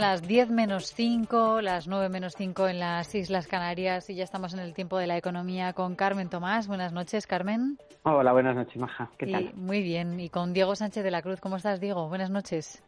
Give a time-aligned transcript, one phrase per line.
[0.00, 4.24] Son las 10 menos 5, las 9 menos 5 en las Islas Canarias y ya
[4.24, 6.68] estamos en el tiempo de la economía con Carmen Tomás.
[6.68, 7.76] Buenas noches, Carmen.
[8.04, 9.10] Hola, buenas noches, Maja.
[9.18, 9.52] ¿Qué tal?
[9.56, 10.18] Muy bien.
[10.18, 11.38] Y con Diego Sánchez de la Cruz.
[11.38, 12.08] ¿Cómo estás, Diego?
[12.08, 12.82] Buenas noches.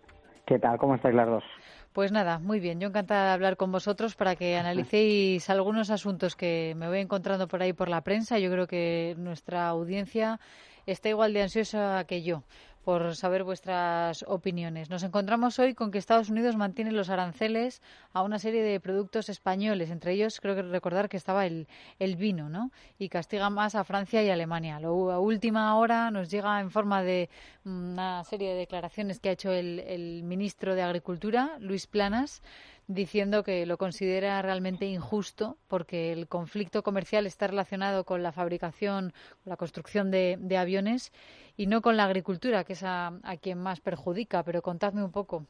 [0.46, 0.78] ¿Qué tal?
[0.78, 1.44] ¿Cómo estáis las dos?
[1.92, 2.80] Pues nada, muy bien.
[2.80, 7.46] Yo encantada de hablar con vosotros para que analicéis algunos asuntos que me voy encontrando
[7.46, 8.38] por ahí por la prensa.
[8.38, 10.40] Yo creo que nuestra audiencia
[10.86, 12.42] está igual de ansiosa que yo
[12.84, 14.90] por saber vuestras opiniones.
[14.90, 17.80] Nos encontramos hoy con que Estados Unidos mantiene los aranceles
[18.12, 21.68] a una serie de productos españoles, entre ellos creo que recordar que estaba el,
[21.98, 22.70] el vino, ¿no?
[22.98, 24.80] Y castiga más a Francia y Alemania.
[24.80, 27.30] Lo, última hora nos llega en forma de
[27.64, 32.42] una serie de declaraciones que ha hecho el, el ministro de Agricultura, Luis Planas,
[32.86, 39.12] diciendo que lo considera realmente injusto porque el conflicto comercial está relacionado con la fabricación,
[39.44, 41.12] la construcción de, de aviones
[41.56, 44.42] y no con la agricultura, que es a, a, quien más perjudica.
[44.42, 45.46] Pero contadme un poco.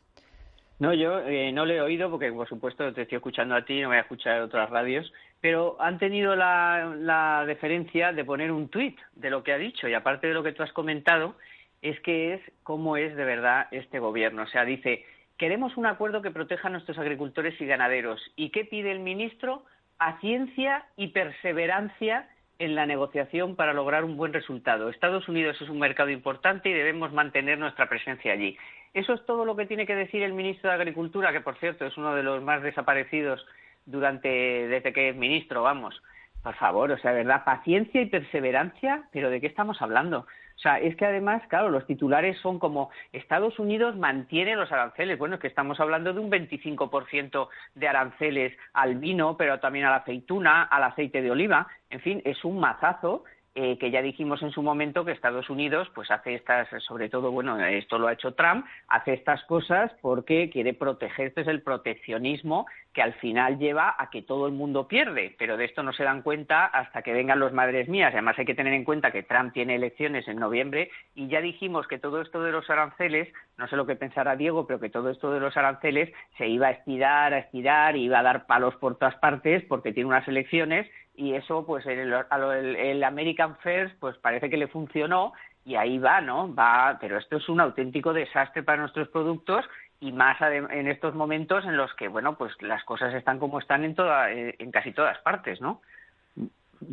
[0.79, 3.81] No, yo eh, no lo he oído porque, por supuesto, te estoy escuchando a ti,
[3.81, 8.69] no voy a escuchar otras radios, pero han tenido la, la deferencia de poner un
[8.69, 11.37] tuit de lo que ha dicho y aparte de lo que tú has comentado,
[11.83, 14.43] es que es cómo es de verdad este gobierno.
[14.43, 15.05] O sea, dice,
[15.43, 18.21] queremos un acuerdo que proteja a nuestros agricultores y ganaderos.
[18.37, 19.65] ¿Y qué pide el ministro?
[19.99, 22.29] Paciencia y perseverancia
[22.61, 24.89] en la negociación para lograr un buen resultado.
[24.89, 28.57] Estados Unidos es un mercado importante y debemos mantener nuestra presencia allí.
[28.95, 31.87] Eso es todo lo que tiene que decir el ministro de Agricultura, que por cierto
[31.87, 33.45] es uno de los más desaparecidos
[33.85, 36.01] durante desde que es ministro, vamos.
[36.45, 40.25] Por favor, o sea, verdad, paciencia y perseverancia, pero ¿de qué estamos hablando?
[40.63, 45.19] O sea, es que además, claro, los titulares son como Estados Unidos mantiene los aranceles.
[45.19, 49.91] Bueno, es que estamos hablando de un 25% de aranceles al vino, pero también a
[49.91, 51.67] la aceituna, al aceite de oliva.
[51.91, 53.25] En fin, es un mazazo
[53.55, 57.31] eh, que ya dijimos en su momento que Estados Unidos pues hace estas, sobre todo,
[57.31, 61.61] bueno, esto lo ha hecho Trump, hace estas cosas porque quiere proteger, este es el
[61.61, 65.93] proteccionismo que al final lleva a que todo el mundo pierde, pero de esto no
[65.93, 68.13] se dan cuenta hasta que vengan los madres mías.
[68.13, 71.87] Además hay que tener en cuenta que Trump tiene elecciones en noviembre y ya dijimos
[71.87, 75.11] que todo esto de los aranceles, no sé lo que pensará Diego, pero que todo
[75.11, 78.97] esto de los aranceles se iba a estirar, a estirar, iba a dar palos por
[78.97, 84.17] todas partes porque tiene unas elecciones y eso pues el, el, el American First pues
[84.19, 85.33] parece que le funcionó
[85.65, 86.53] y ahí va, ¿no?
[86.55, 89.65] Va, pero esto es un auténtico desastre para nuestros productos
[90.01, 93.85] y más en estos momentos en los que, bueno, pues las cosas están como están
[93.85, 95.81] en toda, eh, en casi todas partes, ¿no?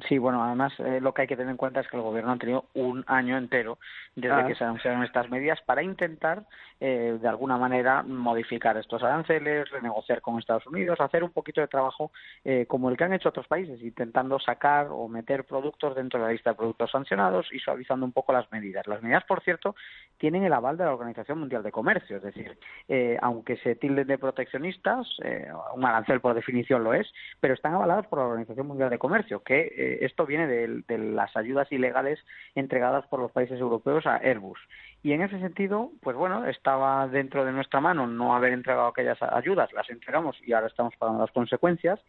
[0.07, 2.31] Sí, bueno, además eh, lo que hay que tener en cuenta es que el gobierno
[2.31, 3.77] ha tenido un año entero
[4.16, 4.45] desde ah.
[4.45, 6.44] que se anunciaron estas medidas para intentar,
[6.79, 11.67] eh, de alguna manera, modificar estos aranceles, renegociar con Estados Unidos, hacer un poquito de
[11.67, 12.11] trabajo
[12.44, 16.25] eh, como el que han hecho otros países, intentando sacar o meter productos dentro de
[16.25, 18.88] la lista de productos sancionados y suavizando un poco las medidas.
[18.88, 19.75] Las medidas, por cierto,
[20.17, 22.57] tienen el aval de la Organización Mundial de Comercio, es decir,
[22.88, 27.73] eh, aunque se tilden de proteccionistas, eh, un arancel por definición lo es, pero están
[27.73, 31.72] avalados por la Organización Mundial de Comercio, que eh, esto viene de, de, las ayudas
[31.72, 32.19] ilegales
[32.53, 34.59] entregadas por los países europeos a Airbus.
[35.01, 39.22] Y en ese sentido, pues bueno, estaba dentro de nuestra mano no haber entregado aquellas
[39.22, 42.00] ayudas, las entregamos y ahora estamos pagando las consecuencias.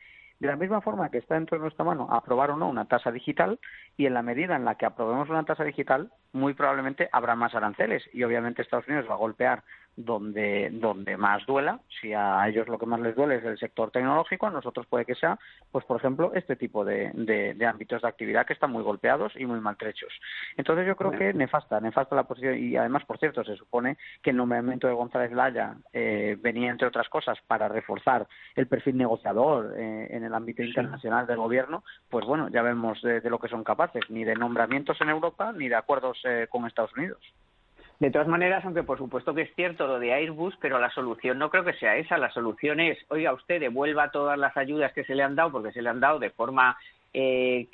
[0.40, 3.12] De la misma forma que está dentro de nuestra mano aprobar o no una tasa
[3.12, 3.60] digital
[3.96, 7.54] y en la medida en la que aprobemos una tasa digital, muy probablemente habrá más
[7.54, 9.62] aranceles y obviamente Estados Unidos va a golpear
[9.96, 11.80] donde, donde más duela.
[12.00, 15.04] Si a ellos lo que más les duele es el sector tecnológico, a nosotros puede
[15.04, 15.38] que sea,
[15.70, 19.32] pues por ejemplo, este tipo de, de, de ámbitos de actividad que están muy golpeados
[19.36, 20.12] y muy maltrechos.
[20.56, 24.30] Entonces yo creo que nefasta, nefasta la posición y además, por cierto, se supone que
[24.30, 29.74] el nombramiento de González Laya eh, venía, entre otras cosas, para reforzar el perfil negociador
[29.76, 31.84] eh, en el ámbito internacional del gobierno.
[32.08, 35.52] Pues bueno, ya vemos de, de, lo que son capaces, ni de nombramientos en Europa
[35.52, 37.20] ni de acuerdos eh, con Estados Unidos.
[37.98, 41.38] De todas maneras, aunque por supuesto que es cierto lo de Airbus, pero la solución
[41.38, 42.16] no creo que sea esa.
[42.16, 45.72] La solución es, oiga, usted devuelva todas las ayudas que se le han dado, porque
[45.72, 46.78] se le han dado de forma
[47.12, 47.68] eh,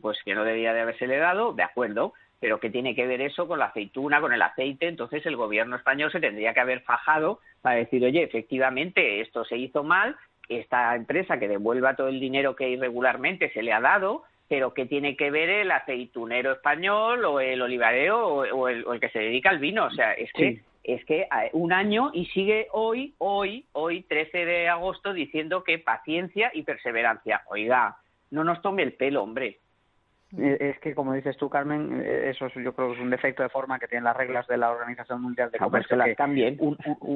[0.00, 3.20] pues que no debía de haberse le dado, de acuerdo, pero ¿qué tiene que ver
[3.20, 4.88] eso con la aceituna, con el aceite?
[4.88, 9.56] Entonces el gobierno español se tendría que haber fajado para decir, oye, efectivamente esto se
[9.56, 10.16] hizo mal,
[10.48, 14.86] esta empresa que devuelva todo el dinero que irregularmente se le ha dado, pero ¿qué
[14.86, 19.10] tiene que ver el aceitunero español o el olivarero o, o, el, o el, que
[19.10, 19.84] se dedica al vino?
[19.84, 20.60] O sea, es que, sí.
[20.84, 26.50] es que un año y sigue hoy, hoy, hoy, 13 de agosto, diciendo que paciencia
[26.54, 27.42] y perseverancia.
[27.48, 27.98] Oiga,
[28.30, 29.58] no nos tome el pelo, hombre.
[30.36, 33.48] Es que, como dices tú, Carmen, eh, eso yo creo que es un defecto de
[33.48, 36.16] forma que tienen las reglas de la Organización Mundial de ah, pues Comercio.
[36.16, 36.58] también.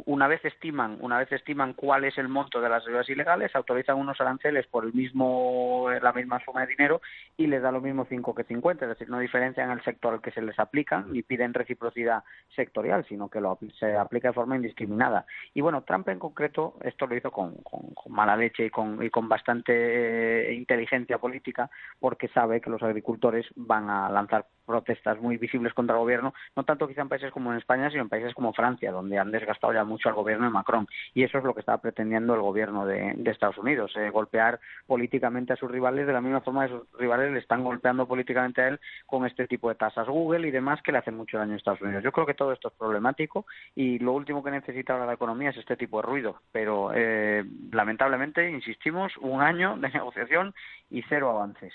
[0.06, 3.98] una vez estiman, una vez estiman cuál es el monto de las ayudas ilegales, autorizan
[3.98, 7.02] unos aranceles por el mismo, la misma suma de dinero
[7.36, 10.22] y les da lo mismo 5 que 50, es decir, no diferencian el sector al
[10.22, 12.24] que se les aplica ni piden reciprocidad
[12.56, 15.26] sectorial, sino que lo, se aplica de forma indiscriminada.
[15.52, 19.10] Y bueno, Trump en concreto esto lo hizo con, con, mala leche y con, y
[19.10, 21.68] con bastante eh, inteligencia política
[22.00, 26.32] porque sabe que los agricultores agricultores van a lanzar protestas muy visibles contra el gobierno,
[26.56, 29.30] no tanto quizá en países como en España, sino en países como Francia, donde han
[29.30, 30.86] desgastado ya mucho al gobierno de Macron.
[31.14, 35.54] Y eso es lo que estaba pretendiendo el gobierno de, Estados Unidos, eh, golpear políticamente
[35.54, 38.68] a sus rivales de la misma forma que sus rivales le están golpeando políticamente a
[38.68, 41.56] él con este tipo de tasas Google y demás que le hacen mucho daño a
[41.56, 42.04] Estados Unidos.
[42.04, 45.50] Yo creo que todo esto es problemático y lo último que necesita ahora la economía
[45.50, 46.36] es este tipo de ruido.
[46.52, 50.54] Pero eh, lamentablemente, insistimos, un año de negociación
[50.90, 51.72] y cero avances.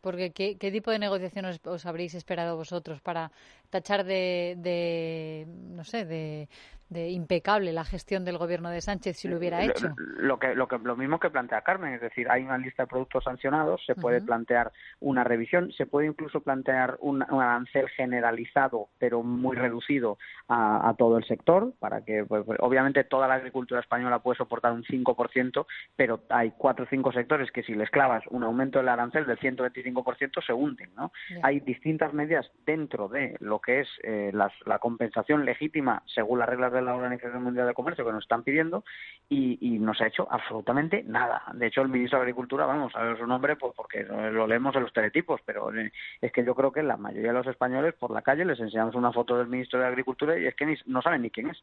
[0.00, 3.32] Porque ¿qué, tipo de negociación os, habréis esperado vosotros para
[3.70, 6.48] tachar de, de no sé, de,
[6.92, 9.94] de impecable la gestión del gobierno de Sánchez si lo hubiera hecho.
[9.96, 12.86] Lo, que, lo, que, lo mismo que plantea Carmen, es decir, hay una lista de
[12.88, 19.22] productos sancionados, se puede plantear una revisión, se puede incluso plantear un, arancel generalizado, pero
[19.22, 20.18] muy reducido
[20.48, 24.72] a, todo el sector, para que, pues, pues, obviamente, toda la agricultura española puede soportar
[24.72, 25.66] un 5%,
[25.96, 29.38] pero hay cuatro o cinco sectores que si les clavas un aumento del arancel del
[29.38, 31.12] 125% se hunden, ¿no?
[31.42, 36.72] Hay distintas medidas dentro de lo que es eh, la compensación legítima según las reglas
[36.72, 38.84] de la Organización Mundial de Comercio que nos están pidiendo
[39.28, 41.42] y, y no se ha hecho absolutamente nada.
[41.54, 44.74] De hecho, el ministro de Agricultura, vamos a ver su nombre pues porque lo leemos
[44.76, 47.94] en los teletipos, pero eh, es que yo creo que la mayoría de los españoles
[47.94, 50.76] por la calle les enseñamos una foto del ministro de Agricultura y es que ni,
[50.86, 51.62] no saben ni quién es.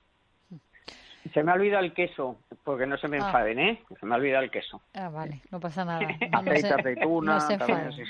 [1.34, 3.26] Se me ha olvidado el queso, porque no se me ah.
[3.26, 3.82] enfaden, ¿eh?
[4.00, 4.82] Se me ha olvidado el queso.
[4.94, 6.00] Ah, vale, no pasa nada.
[6.32, 7.40] Aceite, aceituna,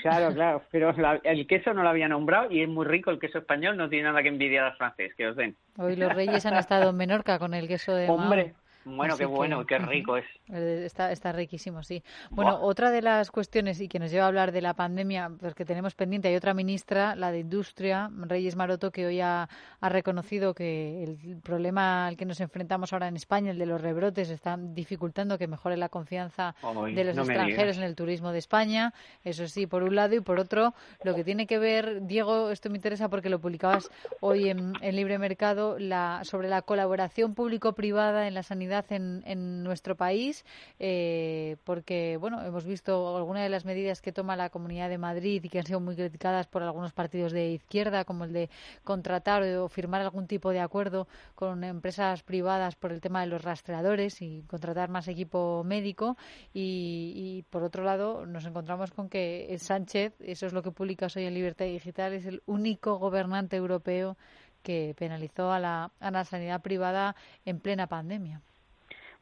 [0.02, 0.94] Claro, claro, pero
[1.24, 4.04] el queso no lo había nombrado y es muy rico el queso español, no tiene
[4.04, 5.56] nada que envidiar al francés, que os den.
[5.76, 9.66] Hoy los reyes han estado en Menorca con el queso de Hombre, bueno, qué bueno,
[9.66, 10.24] qué rico es.
[10.48, 12.02] Eh, está, está riquísimo, sí.
[12.30, 15.54] Bueno, otra de las cuestiones y que nos lleva a hablar de la pandemia, pues
[15.54, 19.48] que tenemos pendiente, hay otra ministra, la de Industria, Reyes Maroto, que hoy ha,
[19.82, 24.30] reconocido que el problema al que nos enfrentamos ahora en España, el de los rebrotes,
[24.30, 26.54] está dificultando que mejore la confianza
[26.94, 28.94] de los extranjeros en el turismo de España.
[29.24, 32.70] Eso sí, por un lado, y por otro, lo que tiene que ver, Diego, esto
[32.70, 33.90] me interesa porque lo publicabas
[34.20, 39.96] hoy en, en Libre Mercado, la, sobre la colaboración público-privada en la sanidad en, nuestro
[39.96, 40.44] país,
[40.78, 45.42] eh, porque bueno, hemos visto algunas de las medidas que toma la Comunidad de Madrid
[45.44, 48.50] y que han sido muy criticadas por algunos partidos de izquierda, como el de
[48.84, 53.42] contratar o firmar algún tipo de acuerdo con empresas privadas por el tema de los
[53.42, 56.16] rastreadores y contratar más equipo médico.
[56.54, 61.16] Y, y por otro lado, nos encontramos con que Sánchez, eso es lo que publicas
[61.16, 64.16] hoy en Libertad Digital, es el único gobernante europeo
[64.62, 68.42] que penalizó a la sanidad privada en plena pandemia.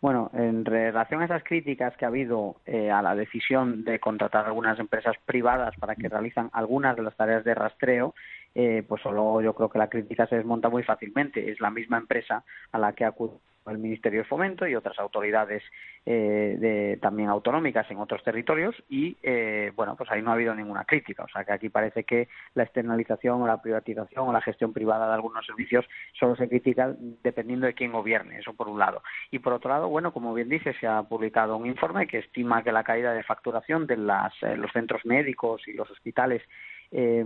[0.00, 4.46] Bueno, en relación a esas críticas que ha habido eh, a la decisión de contratar
[4.46, 8.14] algunas empresas privadas para que realizan algunas de las tareas de rastreo,
[8.54, 11.50] eh, pues solo yo creo que la crítica se desmonta muy fácilmente.
[11.50, 15.62] Es la misma empresa a la que acude el Ministerio de Fomento y otras autoridades
[16.06, 20.54] eh, de, también autonómicas en otros territorios y eh, bueno pues ahí no ha habido
[20.54, 21.24] ninguna crítica.
[21.24, 25.08] O sea que aquí parece que la externalización o la privatización o la gestión privada
[25.08, 25.86] de algunos servicios
[26.18, 29.02] solo se critica dependiendo de quién gobierne eso por un lado.
[29.30, 32.62] Y por otro lado bueno como bien dice se ha publicado un informe que estima
[32.62, 36.42] que la caída de facturación de las, eh, los centros médicos y los hospitales
[36.90, 37.24] eh,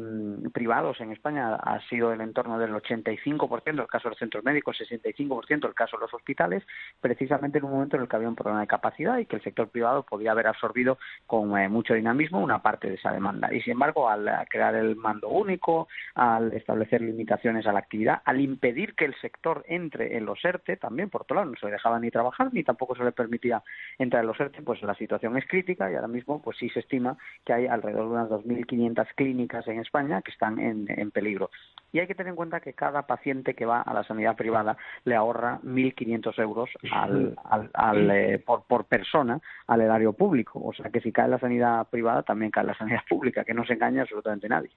[0.52, 4.76] privados en España ha sido en entorno del 85%, el caso de los centros médicos,
[4.78, 6.64] 65% el caso de los hospitales,
[7.00, 9.42] precisamente en un momento en el que había un problema de capacidad y que el
[9.42, 13.52] sector privado podía haber absorbido con eh, mucho dinamismo una parte de esa demanda.
[13.52, 18.40] Y sin embargo, al crear el mando único, al establecer limitaciones a la actividad, al
[18.40, 21.72] impedir que el sector entre en los ERTE, también por otro lado no se le
[21.72, 23.62] dejaba ni trabajar ni tampoco se le permitía
[23.98, 26.80] entrar en los ERTE, pues la situación es crítica y ahora mismo pues sí se
[26.80, 31.50] estima que hay alrededor de unas 2.500 clínicas en España que están en, peligro.
[31.92, 34.76] Y hay que tener en cuenta que cada paciente que va a la sanidad privada
[35.04, 40.60] le ahorra 1.500 euros al, eh, por, por persona al erario público.
[40.64, 43.64] O sea que si cae la sanidad privada, también cae la sanidad pública, que no
[43.64, 44.70] se engaña absolutamente nadie.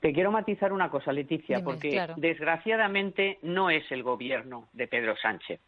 [0.00, 5.60] Te quiero matizar una cosa, Leticia, porque desgraciadamente no es el gobierno de Pedro Sánchez.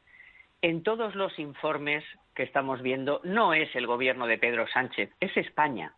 [0.62, 2.02] En todos los informes
[2.34, 5.92] que estamos viendo, no es el gobierno de Pedro Sánchez, es España.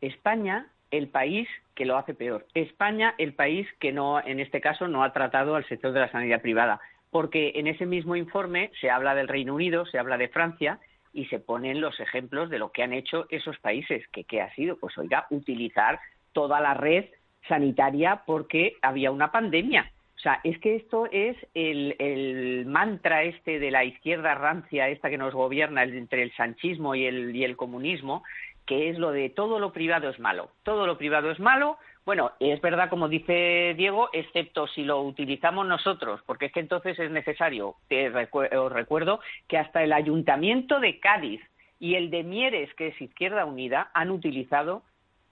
[0.00, 2.46] España el país que lo hace peor.
[2.54, 6.10] España, el país que no, en este caso, no ha tratado al sector de la
[6.10, 6.80] sanidad privada.
[7.10, 10.78] Porque en ese mismo informe se habla del Reino Unido, se habla de Francia,
[11.12, 14.54] y se ponen los ejemplos de lo que han hecho esos países, que qué ha
[14.54, 15.98] sido, pues oiga, utilizar
[16.32, 17.06] toda la red
[17.48, 19.90] sanitaria porque había una pandemia.
[20.16, 25.16] O sea, es que esto es el, mantra este de la izquierda rancia, esta que
[25.16, 28.22] nos gobierna entre el sanchismo y el, y el comunismo,
[28.66, 30.50] que es lo de todo lo privado es malo.
[30.62, 35.66] Todo lo privado es malo, bueno, es verdad, como dice Diego, excepto si lo utilizamos
[35.66, 37.76] nosotros, porque es que entonces es necesario.
[37.88, 41.40] os recuerdo que hasta el Ayuntamiento de Cádiz
[41.78, 44.82] y el de Mieres, que es Izquierda Unida, han utilizado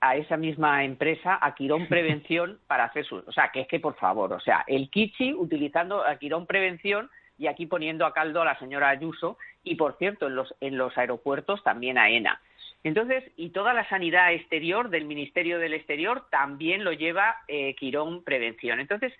[0.00, 3.16] a esa misma empresa, a Quirón Prevención, para hacer su.
[3.16, 7.10] O sea, que es que, por favor, o sea, el Kichi utilizando a Quirón Prevención
[7.38, 10.76] y aquí poniendo a caldo a la señora Ayuso y, por cierto, en los, en
[10.76, 12.40] los aeropuertos también a ENA.
[12.84, 18.22] Entonces, y toda la sanidad exterior del Ministerio del Exterior también lo lleva eh, Quirón
[18.22, 18.78] Prevención.
[18.80, 19.12] Entonces,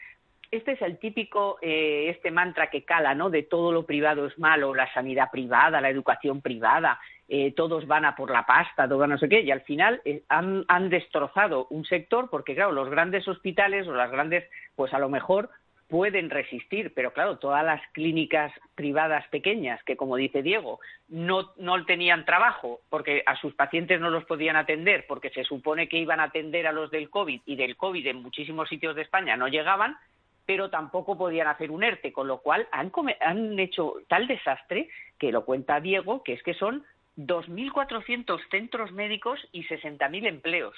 [0.51, 3.29] este es el típico, eh, este mantra que cala, ¿no?
[3.29, 6.99] De todo lo privado es malo, la sanidad privada, la educación privada,
[7.29, 10.65] eh, todos van a por la pasta, todo no sé qué, y al final han,
[10.69, 15.11] han destrozado un sector porque, claro, los grandes hospitales o las grandes, pues a lo
[15.11, 15.51] mejor
[15.89, 21.85] pueden resistir, pero claro, todas las clínicas privadas pequeñas que, como dice Diego, no, no
[21.87, 26.21] tenían trabajo porque a sus pacientes no los podían atender porque se supone que iban
[26.21, 29.49] a atender a los del COVID y del COVID en muchísimos sitios de España no
[29.49, 29.97] llegaban,
[30.45, 35.33] pero tampoco podían hacer un ERTE, con lo cual han, han hecho tal desastre que
[35.33, 36.85] lo cuenta Diego, que es que son
[37.17, 40.75] 2.400 centros médicos y 60.000 empleos.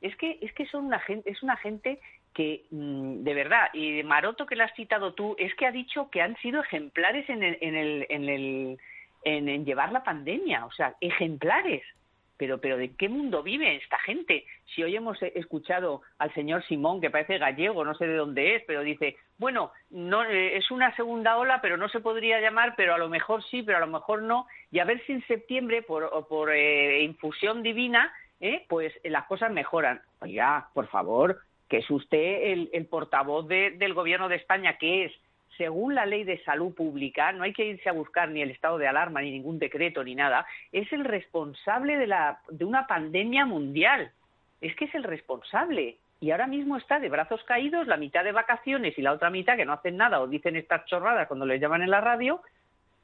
[0.00, 2.00] Es que, es que son una gente, es una gente
[2.34, 6.10] que mm, de verdad, y Maroto que la has citado tú, es que ha dicho
[6.10, 8.78] que han sido ejemplares en, el, en, el, en, el,
[9.24, 11.82] en, llevar la pandemia, o sea, ejemplares.
[12.36, 14.44] Pero, pero ¿de qué mundo vive esta gente?
[14.72, 18.62] Si hoy hemos escuchado al señor Simón, que parece gallego, no sé de dónde es,
[18.64, 22.94] pero dice, bueno, no eh, es una segunda ola, pero no se podría llamar, pero
[22.94, 25.82] a lo mejor sí, pero a lo mejor no, y a ver si en septiembre,
[25.82, 30.00] por, por eh, infusión divina, eh, pues las cosas mejoran.
[30.20, 35.12] Oiga, por favor, que es usted el, portavoz del Gobierno de España, que es,
[35.56, 38.78] según la ley de salud pública, no hay que irse a buscar ni el estado
[38.78, 43.44] de alarma, ni ningún decreto, ni nada, es el responsable de, la, de una pandemia
[43.44, 44.12] mundial.
[44.60, 45.96] Es que es el responsable.
[46.20, 49.56] Y ahora mismo está de brazos caídos, la mitad de vacaciones y la otra mitad
[49.56, 52.40] que no hacen nada o dicen estas chorradas cuando les llaman en la radio,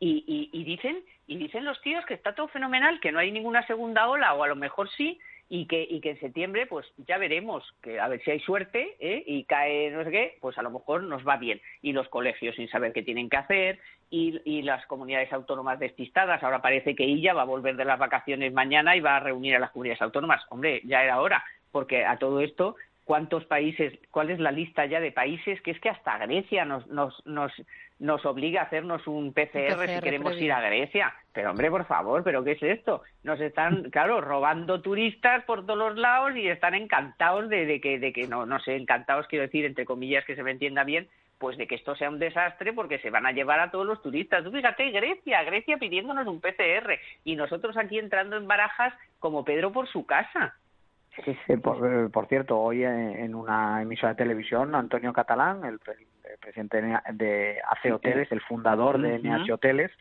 [0.01, 3.67] y, y, dicen y dicen los tíos que está todo fenomenal, que no hay ninguna
[3.67, 7.19] segunda ola o a lo mejor sí, y que, y que en septiembre pues ya
[7.19, 9.23] veremos que a ver si hay suerte ¿eh?
[9.27, 11.61] y cae no sé qué, pues a lo mejor nos va bien.
[11.83, 13.79] Y los colegios sin saber qué tienen que hacer
[14.11, 16.43] y, y las comunidades autónomas despistadas.
[16.43, 19.57] Ahora parece que ella va a volver de las vacaciones mañana y va a reunir
[19.57, 20.43] a las comunidades autónomas.
[20.51, 25.01] Hombre, ya era hora, porque a todo esto cuántos países, cuál es la lista ya
[25.01, 27.53] de países que es que hasta Grecia nos, nos, nos,
[27.99, 31.15] nos obliga a hacernos un PCR, si queremos ir a Grecia.
[31.33, 33.03] Pero hombre, por favor, ¿pero qué es esto?
[33.23, 37.99] Nos están, claro, robando turistas por todos los lados y están encantados de, de que,
[37.99, 41.09] de que no, no sé, encantados quiero decir, entre comillas, que se me entienda bien,
[41.39, 44.01] pues de que esto sea un desastre porque se van a llevar a todos los
[44.01, 44.43] turistas.
[44.45, 49.73] Tú fíjate, Grecia, Grecia pidiéndonos un PCR y nosotros aquí entrando en barajas como Pedro
[49.73, 50.55] por su casa.
[51.23, 55.79] Sí, por, por cierto, hoy en, una emisora de televisión, Antonio Catalán, el,
[56.41, 59.93] presidente de AC Hoteles, el fundador de NH Hoteles,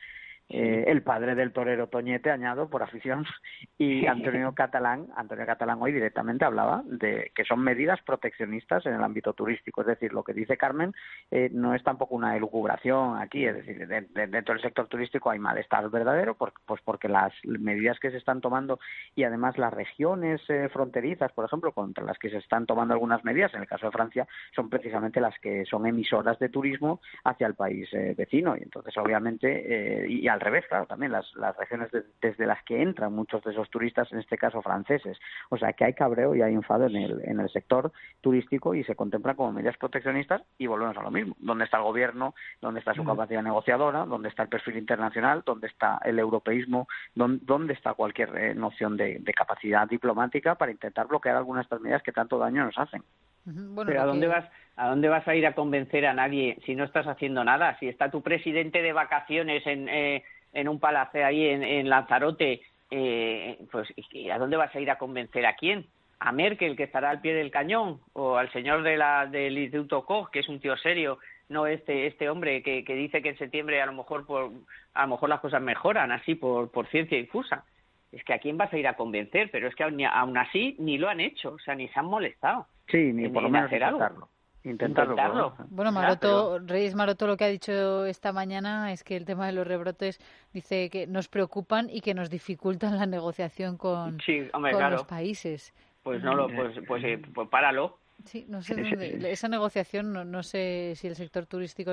[0.49, 3.25] eh, el padre del torero Toñete, añado, por afición,
[3.77, 9.03] y Antonio Catalán, Antonio Catalán hoy directamente hablaba de que son medidas proteccionistas en el
[9.03, 9.81] ámbito turístico.
[9.81, 10.93] Es decir, lo que dice Carmen
[11.31, 15.89] eh, no es tampoco una elucubración aquí, es decir, dentro del sector turístico hay malestar
[15.89, 18.79] verdadero, pues porque las medidas que se están tomando
[19.15, 23.23] y además las regiones eh, fronterizas, por ejemplo, contra las que se están tomando algunas
[23.23, 27.47] medidas, en el caso de Francia, son precisamente las que son emisoras de turismo hacia
[27.47, 28.55] el país vecino.
[28.57, 31.89] Y entonces, obviamente, y al revés, claro, también las, las regiones
[32.21, 35.17] desde las que entran muchos de esos turistas, en este caso franceses.
[35.49, 38.83] O sea, que hay cabreo y hay enfado en el, en el sector turístico y
[38.83, 41.35] se contempla como medidas proteccionistas y volvemos a lo mismo.
[41.39, 42.33] ¿Dónde está el gobierno?
[42.61, 44.05] ¿Dónde está su capacidad negociadora?
[44.05, 45.43] ¿Dónde está el perfil internacional?
[45.45, 46.87] ¿Dónde está el europeísmo?
[47.13, 52.03] ¿Dónde, está cualquier eh, noción de, capacidad diplomática para intentar bloquear algunas de estas medidas
[52.03, 53.03] que tanto daño nos hacen?
[53.45, 54.45] Pero ¿a dónde vas?
[54.75, 57.77] ¿A dónde vas a ir a convencer a nadie si no estás haciendo nada?
[57.79, 60.23] Si está tu presidente de vacaciones en, eh,
[60.53, 63.89] en un palacio ahí en, Lanzarote, eh, pues
[64.31, 65.85] ¿a dónde vas a ir a convencer a quién?
[66.19, 67.99] ¿A Merkel, que estará al pie del cañón?
[68.13, 71.19] ¿O al señor de la, del Instituto Koch, que es un tío serio?
[71.49, 74.51] No este, este hombre que, que dice que en septiembre a lo mejor por,
[74.93, 77.65] a lo mejor las cosas mejoran así por, por ciencia infusa.
[78.11, 80.97] Es que a quién vas a ir a convencer, pero es que aún, así ni
[80.97, 82.67] lo han hecho, o sea, ni se han molestado.
[82.87, 84.29] Sí, ni por lo menos intentarlo.
[84.65, 85.55] Intentarlo.
[85.69, 89.51] Bueno, Maroto, Reyes Maroto lo que ha dicho esta mañana es que el tema de
[89.51, 90.19] los rebrotes
[90.53, 94.17] dice que nos preocupan y que nos dificultan la negociación con,
[94.89, 95.73] los países.
[96.01, 97.97] Pues no lo, pues, pues, eh, pues páralo.
[98.25, 98.73] Sí, no sé
[99.31, 101.91] esa negociación, no, sé si el sector turístico,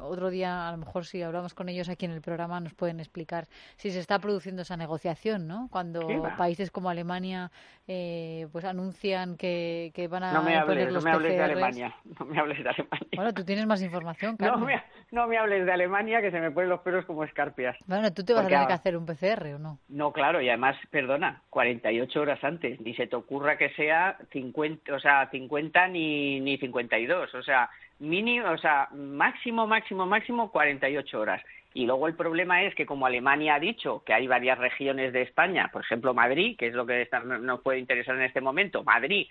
[0.00, 3.00] otro día a lo mejor si hablamos con ellos aquí en el programa nos pueden
[3.00, 5.68] explicar si se está produciendo esa negociación, ¿no?
[5.72, 6.06] Cuando
[6.38, 7.50] países como Alemania
[7.88, 11.96] eh, pues anuncian que, que van a no me hables, no me hables de Alemania,
[12.18, 13.08] no me hables de Alemania.
[13.16, 14.58] Bueno, tú tienes más información, claro.
[14.58, 17.76] No me, no me hables de Alemania que se me ponen los pelos como escarpias.
[17.86, 19.78] Bueno, tú te vas a tener que hacer un PCR o no?
[19.88, 24.94] No, claro, y además, perdona, 48 horas antes, ni se te ocurra que sea 50,
[24.94, 31.20] o sea, 50 ni ni 52, o sea, mínimo, o sea, máximo máximo máximo 48
[31.20, 31.42] horas.
[31.74, 35.22] Y luego el problema es que como Alemania ha dicho que hay varias regiones de
[35.22, 37.08] España, por ejemplo Madrid, que es lo que
[37.40, 39.26] nos puede interesar en este momento, Madrid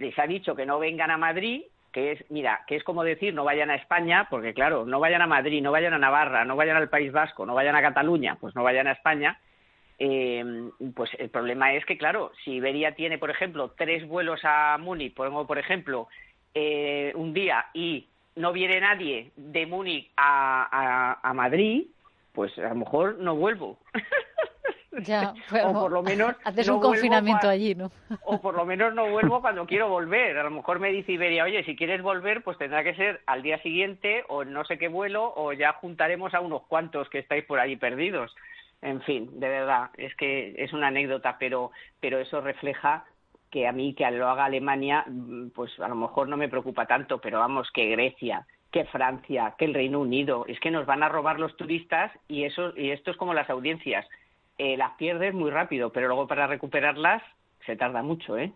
[0.00, 1.62] les ha dicho que no vengan a Madrid,
[1.92, 5.22] que es, mira, que es como decir no vayan a España, porque claro, no vayan
[5.22, 8.36] a Madrid, no vayan a Navarra, no vayan al País Vasco, no vayan a Cataluña,
[8.40, 9.38] pues no vayan a España.
[10.02, 14.78] Eh, pues el problema es que, claro, si Iberia tiene, por ejemplo, tres vuelos a
[14.78, 16.08] Múnich, pongo por ejemplo,
[16.54, 21.84] eh, un día y no viene nadie de Múnich a, a, Madrid,
[22.32, 23.78] pues a lo mejor no vuelvo.
[25.02, 25.34] Ya,
[25.66, 27.92] o por lo menos haces un confinamiento allí, ¿no?
[28.24, 30.38] o por lo menos no vuelvo cuando quiero volver.
[30.38, 33.42] A lo mejor me dice Iberia, oye, si quieres volver, pues tendrá que ser al
[33.42, 37.44] día siguiente o no sé qué vuelo o ya juntaremos a unos cuantos que estáis
[37.44, 38.34] por allí perdidos.
[38.82, 41.70] En fin, de verdad, es que es una anécdota, pero
[42.00, 43.04] pero eso refleja
[43.50, 45.04] que a mí que lo haga Alemania,
[45.54, 49.64] pues a lo mejor no me preocupa tanto, pero vamos, que Grecia, que Francia, que
[49.64, 53.10] el Reino Unido, es que nos van a robar los turistas y eso y esto
[53.10, 54.06] es como las audiencias,
[54.58, 57.22] eh, las pierdes muy rápido, pero luego para recuperarlas
[57.66, 58.52] se tarda mucho, ¿eh?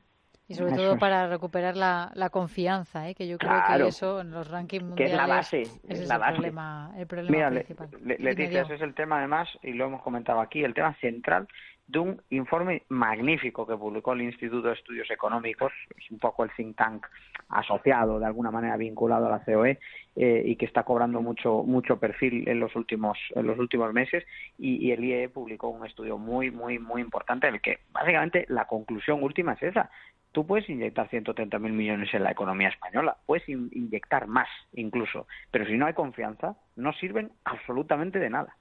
[0.47, 3.15] Y sobre todo para recuperar la, la confianza, ¿eh?
[3.15, 6.17] que yo creo que eso en los rankings mundiales que es la base, es la
[6.17, 7.89] el problema, el problema principal.
[8.03, 11.49] Leticia, ese es el tema además, y lo hemos comentado aquí, el tema central
[11.87, 16.51] de un informe magnífico que publicó el Instituto de Estudios Económicos, es un poco el
[16.57, 17.07] think tank
[17.49, 19.79] asociado, de alguna manera vinculado a la COE,
[20.17, 24.25] eh, y que está cobrando mucho mucho perfil en los últimos en los últimos meses
[24.59, 28.47] y, y, el IE publicó un estudio muy muy muy importante en el que básicamente
[28.49, 29.91] la conclusión última es esa
[30.35, 35.79] tú puedes inyectar 130.000 millones en la economía española, puedes inyectar más incluso, pero si
[35.79, 38.57] no hay confianza no sirven absolutamente de nada.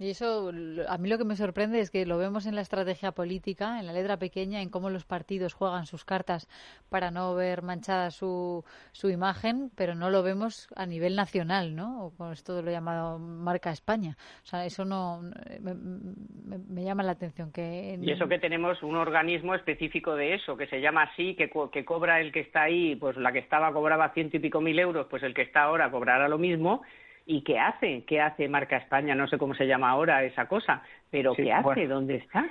[0.00, 0.52] Y eso,
[0.88, 3.86] a mí lo que me sorprende es que lo vemos en la estrategia política, en
[3.86, 6.48] la letra pequeña, en cómo los partidos juegan sus cartas
[6.88, 12.06] para no ver manchada su, su imagen, pero no lo vemos a nivel nacional, ¿no?
[12.06, 14.16] O con esto lo llamado marca España.
[14.44, 15.20] O sea, eso no
[15.60, 17.50] me, llama la atención.
[17.50, 21.50] que Y eso que tenemos un organismo específico de eso, que se llama así, que,
[21.72, 24.78] que cobra el que está ahí, pues la que estaba cobraba ciento y pico mil
[24.78, 26.82] euros, pues el que está ahora cobrará lo mismo
[27.30, 28.04] ¿Y qué hace?
[28.06, 29.14] ¿Qué hace Marca España?
[29.14, 31.86] No sé cómo se llama ahora esa cosa, pero ¿qué hace?
[31.86, 32.46] ¿Dónde está?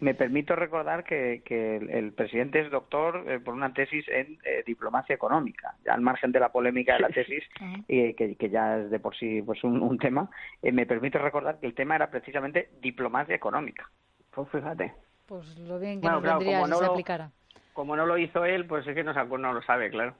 [0.00, 1.40] Me permito recordar que,
[1.88, 6.32] el, presidente es doctor eh, por una tesis en eh, diplomacia económica, ya al margen
[6.32, 7.44] de la polémica de la tesis,
[7.88, 10.28] eh, que, ya es de por sí pues un, tema.
[10.62, 13.88] me permito recordar que el tema era precisamente diplomacia económica.
[14.32, 14.94] Pues fíjate.
[15.26, 17.30] Pues lo bien que nos vendría si se aplicara
[17.78, 20.12] como no lo hizo él, pues es que no, no lo sabe, claro.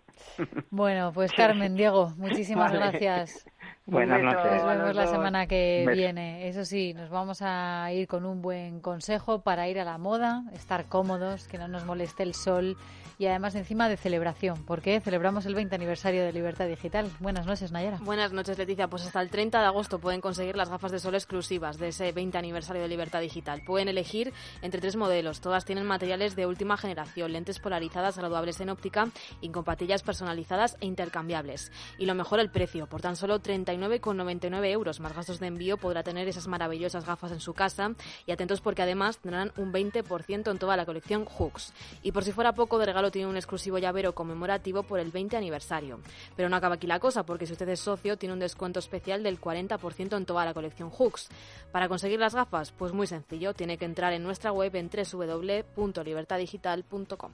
[0.71, 3.45] Bueno, pues Carmen, Diego, muchísimas gracias.
[3.87, 4.63] Buenas noches.
[4.63, 6.47] Nos vemos la semana que viene.
[6.47, 10.45] Eso sí, nos vamos a ir con un buen consejo para ir a la moda,
[10.53, 12.77] estar cómodos, que no nos moleste el sol
[13.19, 17.11] y además encima de celebración, porque celebramos el 20 aniversario de Libertad Digital.
[17.19, 17.99] Buenas noches, Nayara.
[18.01, 18.87] Buenas noches, Leticia.
[18.87, 22.13] Pues hasta el 30 de agosto pueden conseguir las gafas de sol exclusivas de ese
[22.13, 23.63] 20 aniversario de Libertad Digital.
[23.67, 25.41] Pueden elegir entre tres modelos.
[25.41, 29.09] Todas tienen materiales de última generación, lentes polarizadas graduables en óptica
[29.41, 31.73] y con patillas personalizadas e intercambiables.
[31.97, 32.87] Y lo mejor, el precio.
[32.87, 37.41] Por tan solo 39,99 euros más gastos de envío podrá tener esas maravillosas gafas en
[37.41, 37.93] su casa.
[38.27, 41.73] Y atentos porque además tendrán un 20% en toda la colección Hooks.
[42.03, 45.39] Y por si fuera poco, de regalo tiene un exclusivo llavero conmemorativo por el 20
[45.39, 46.01] aniversario.
[46.37, 49.23] Pero no acaba aquí la cosa, porque si usted es socio, tiene un descuento especial
[49.23, 51.31] del 40% en toda la colección Hooks.
[51.73, 57.33] Para conseguir las gafas, pues muy sencillo, tiene que entrar en nuestra web en www.libertadigital.com.